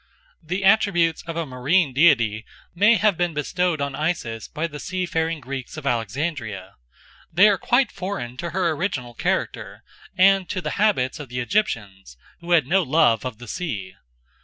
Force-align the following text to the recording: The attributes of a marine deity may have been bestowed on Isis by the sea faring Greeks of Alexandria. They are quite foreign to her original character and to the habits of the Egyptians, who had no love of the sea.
The 0.41 0.63
attributes 0.65 1.21
of 1.27 1.37
a 1.37 1.45
marine 1.45 1.93
deity 1.93 2.43
may 2.73 2.95
have 2.95 3.15
been 3.17 3.35
bestowed 3.35 3.79
on 3.79 3.93
Isis 3.93 4.47
by 4.47 4.65
the 4.65 4.79
sea 4.79 5.05
faring 5.05 5.39
Greeks 5.39 5.77
of 5.77 5.85
Alexandria. 5.85 6.73
They 7.31 7.47
are 7.47 7.59
quite 7.59 7.91
foreign 7.91 8.35
to 8.37 8.49
her 8.49 8.71
original 8.71 9.13
character 9.13 9.83
and 10.17 10.49
to 10.49 10.59
the 10.59 10.71
habits 10.81 11.19
of 11.19 11.29
the 11.29 11.39
Egyptians, 11.39 12.17
who 12.39 12.49
had 12.49 12.65
no 12.65 12.81
love 12.81 13.25
of 13.25 13.37
the 13.37 13.47
sea. 13.47 13.93